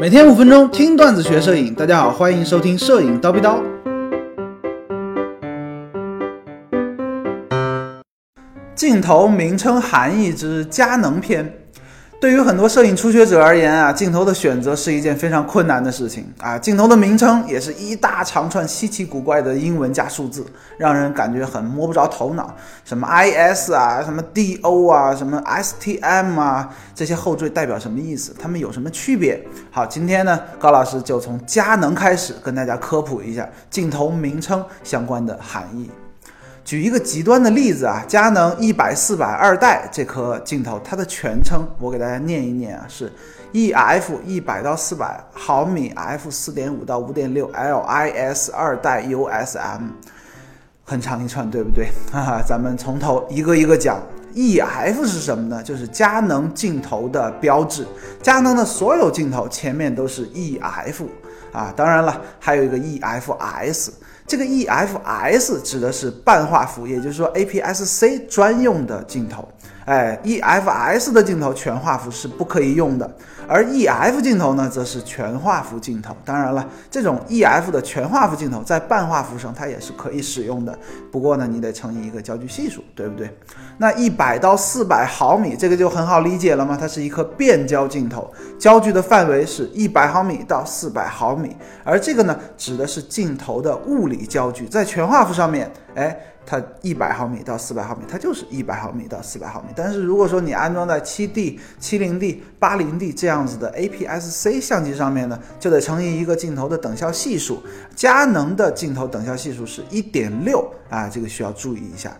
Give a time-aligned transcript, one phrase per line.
[0.00, 3.62] 每天五分钟听段子学摄影，大家好，欢迎收听摄影叨逼叨。
[8.74, 11.61] 镜头名称含义之佳能篇。
[12.22, 16.56] 对于很多摄影初学者而言啊，镜头的选择是一件非常困难的事情啊。
[16.56, 20.46] 镜头的名称也是一大长串稀奇古怪的英文加数字，
[20.78, 22.54] 让人感觉很摸不着头脑。
[22.84, 28.32] 什么 IS 啊，什么 DO 啊，什么 STM 啊，这些后缀代表什么意思？
[28.40, 29.44] 它们有什么区别？
[29.72, 35.90] 好，今天呢，高老师就从佳能开始跟大家科普一下镜头名称相关的含义。
[36.64, 43.12] 举一个极端的例子啊，佳能一百四百二代这颗镜头，它的全称我给大家念一念啊，是
[43.52, 49.80] EF 一百到四百毫米 f 四点五到五点六 LIS 二代 USM，
[50.84, 51.88] 很长一串，对不对？
[52.12, 54.00] 哈哈，咱们从头一个一个讲。
[54.34, 55.62] EF 是什么呢？
[55.62, 57.86] 就是佳能镜头的标志，
[58.22, 61.06] 佳能的所有镜头前面都是 EF
[61.52, 63.90] 啊，当然了，还有一个 EFS。
[64.26, 69.46] 这个 EFS 指的是半画幅，也就是说 APS-C 专用的镜头。
[69.84, 73.16] 哎，EFS 的镜头全画幅是不可以用的，
[73.48, 76.16] 而 EF 镜头呢，则是全画幅镜头。
[76.24, 80.78] 当然了，这种 EF 的全画幅镜头在半画幅上它也是可以使用的，
[81.10, 83.28] 不过呢，你得乘以一个焦距系数，对不对？
[83.78, 96.16] 那一百到四百毫米，这个就很好理解了嘛，它是一颗变焦镜头，焦距的范围是一百毫米到四百毫米，而这个呢，指的是镜头的物理焦距，在全画幅上面，哎。
[96.44, 99.68] 它一百毫米到四百毫米，它就是一百毫米到四百毫米。
[99.74, 107.62] 但是如果说你安装在七 D、七零 D、八零 D 这样子的 APS-C 相机上面呢，就得乘以一个镜头的等效系数。
[107.94, 112.12] 佳能的镜头等效系数是一点六啊，这个需要注意一下。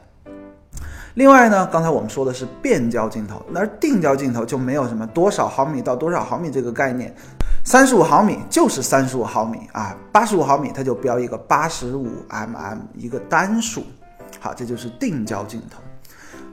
[1.15, 7.15] 另外呢，刚才我们说的是变焦镜头，而定焦镜头就没有什么多少毫米到多少毫米这个概念，
[7.67, 13.85] 三十五毫米就是三十五毫米啊，八十五毫米它就标一个八十五 mm 一个单数。
[14.41, 15.79] 好，这就是定焦镜头。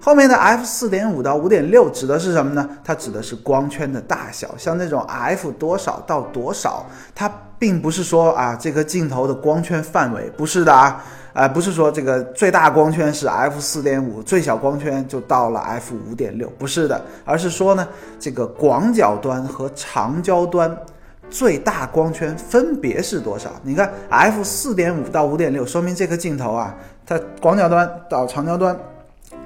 [0.02, 2.70] 后面的 f 四点五到五点六指的是什么呢？
[2.84, 4.56] 它指的是光圈的大小。
[4.58, 17.86] 像这种 f 多少到多少，它并不是说啊这个镜头的光圈范围，不是的啊，啊不是说这个最大光圈是 f 四点五，最小光圈就到了 f 五点六，不是的，而是说呢
[18.18, 20.75] 这个广角端和长焦端。
[21.31, 23.52] 最大光圈分别是多少？
[23.62, 26.75] 你看，f 四点五到五点六，说明这颗镜头啊，
[27.09, 28.78] 在广角端到长焦端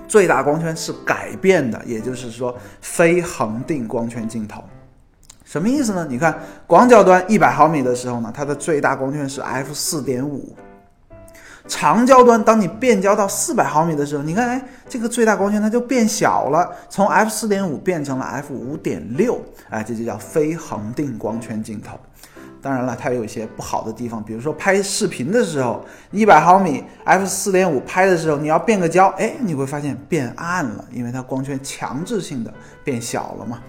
[0.05, 4.61] 最大光圈是改变的，也就是说非恒定光圈镜头。
[5.45, 6.05] 什么意思呢？
[6.09, 6.37] 你看
[6.67, 10.53] 广角端一百毫米的时候呢，它的最大光圈是 f 四点五。
[11.65, 21.97] 长焦端，当你变焦到四百毫米的时候，你看，哎，这个最大光圈它就变小了，从 f 四点五变成了 f 五点六，哎，这就叫非恒定光圈镜头。
[22.63, 33.61] 当然了，它有一些不好的地方，比如说拍视频的时候，一百毫米 f 四点五拍的时候，你要变个焦，哎，你会发现变暗了，因为它光圈强制性的变小了嘛。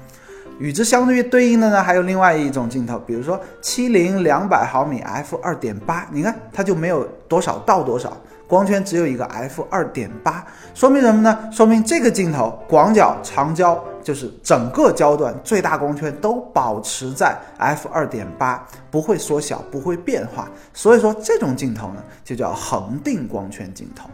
[0.59, 8.17] 与之相对对应的呢，还有另外一种镜头，比如说七零两百毫米 f 二点八，你看它就没有多少到多少，
[8.47, 11.51] 光圈只有一个 f 二点八，说明什么呢？
[11.51, 20.49] 说明这个镜头广角、长焦就是整个焦段最大光圈都保持在 f 二点八，不会缩小，不会变化。
[20.73, 24.09] 所以说这种镜头呢，就叫恒定光圈镜头。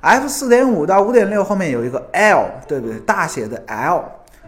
[0.00, 2.98] f 四点五到五点六后面有一个 l，对不对？
[3.00, 4.04] 大写的 L。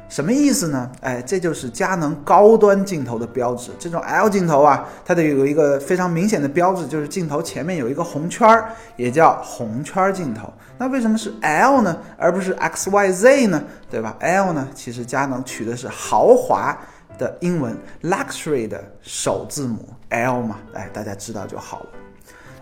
[0.09, 0.91] 什么意思呢？
[1.01, 3.73] 哎，这就是佳能高端镜头的标志。
[3.79, 10.53] 这种 L 镜头啊，它得有一个非常明显的标志，就是镜头前面有一个红圈儿，也叫红圈镜头。
[10.79, 13.65] 那为什么是 L 呢，而不是 X Y Z 呢？
[13.91, 16.79] 对吧？L 呢，其实佳能取的是豪华
[17.19, 21.87] 的英文 luxury 的首字母 L 嘛，哎，大家知道就好了。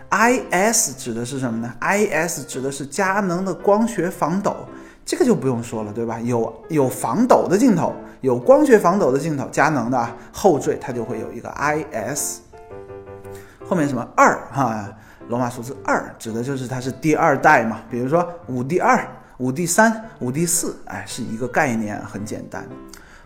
[0.09, 4.55] IS 指的是什么呢？IS 指的是佳能的光学防抖。
[5.05, 6.19] 这个就不用说了，对吧？
[6.21, 12.39] 有有防抖的镜头，有光学防抖的镜头，佳能的后缀它就会有一个 IS，
[13.67, 14.89] 后面什么二哈，
[15.27, 17.81] 罗马数字二指的就是它是第二代嘛。
[17.89, 19.07] 比如说五 D 二、
[19.37, 22.67] 五 D 三、五 D 四，哎，是一个概念，很简单。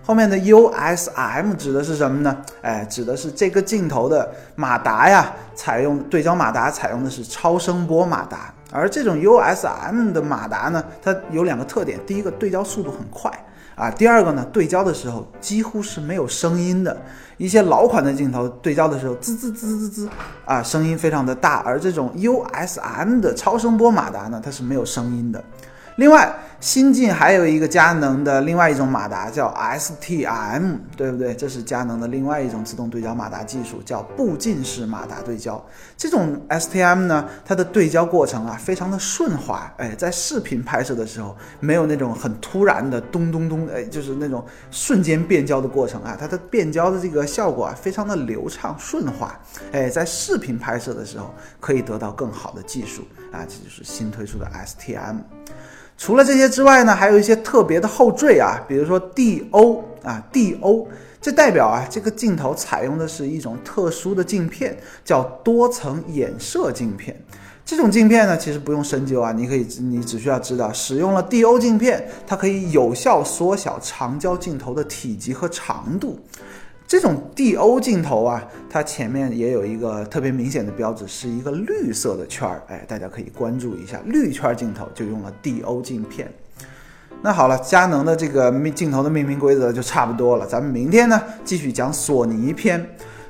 [0.09, 2.35] 后面的 USM 指的是什么呢？
[2.63, 8.51] 哎，指的是这个镜头的马达呀，采用对焦马达采用的是超声波马达。
[8.71, 13.31] 而这种 USM 的马达呢，它有两个特点：第一个，对焦速度很快
[13.75, 16.97] 啊；第二个呢，对焦的时候几乎是没有声音的。
[17.37, 20.09] 一些老款的镜头对焦的时候，滋滋滋滋滋
[20.43, 21.61] 啊，声音非常的大。
[21.63, 25.43] 而这种 USM 的超声波马达呢，它是没有声音的。
[25.99, 31.35] 另外，新进还有一个佳能的另外一种马达叫 STM，对不对？
[31.35, 35.61] 这是佳能的另外一种自动对焦马达技术，叫步进式马达对焦。
[35.97, 49.37] 这种 STM 呢，它的对焦过程啊非常的顺滑，哎，在视频拍摄的时候没有那种很突然的咚咚咚，哎，就是那种瞬间变焦的过程啊，它的变焦的这个效果啊非常的流畅顺滑，
[49.73, 55.17] 哎，在视频拍摄的时候可以得到更好的技术啊，这就是新推出的 STM。
[55.99, 60.87] 除了这些之外呢，还有一些特别的后缀啊，比如说 DO 啊，DO，
[61.21, 67.13] 这代表啊，这个镜头采用的是一种特殊的镜片，叫多层衍射镜片。
[67.65, 76.17] 这种镜片呢，其实不用深究啊，你可以，你只需要知道，使用了 DO 镜片，它可以有效缩小长焦镜头的体积和长度。
[76.89, 82.63] 这种 DO 镜头啊，它前面也有一个特别明显的标志，是一个绿色的圈儿。
[82.67, 86.33] 哎，大家可以关注一下，绿圈镜头就用了 DO 镜片。
[87.21, 90.47] 那好了，佳能的这个命镜头的命名规则就差不多了。
[90.47, 92.83] 咱们明天呢，继续讲索尼篇。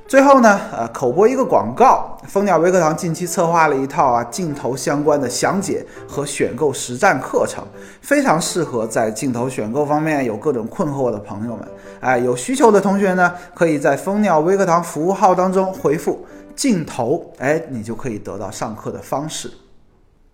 [0.10, 2.18] 最后呢，呃，口播一个广告。
[2.28, 7.64] 蜂鸟微课堂近期策划了一套啊镜头相关的详解和选购实战课程，
[8.02, 11.60] 非常适合在镜头选购方面有各种困惑的朋友们。
[12.00, 16.26] 哎，有需求的同学呢，可以在蜂鸟微课堂服务号当中回复
[16.58, 19.52] “镜头”，哎，你就可以得到上课的方式。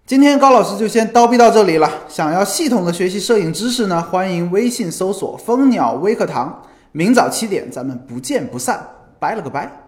[0.06, 1.92] 今天高老师就先叨逼到这里了。
[2.08, 6.64] 想要系统的学习摄影知识呢，欢迎微信搜索“蜂鸟微课堂”，
[6.94, 8.80] 明早七点咱们不见不散。
[9.20, 9.85] 拜了个拜。